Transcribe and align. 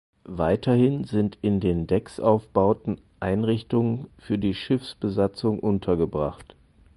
Weiterhin 0.25 1.03
sind 1.03 1.37
in 1.43 1.59
den 1.59 1.85
Decksaufbauten 1.85 3.01
Einrichtungen 3.19 4.07
für 4.17 4.39
die 4.39 4.55
Schiffsbesatzung 4.55 5.59
untergebracht. 5.59 6.55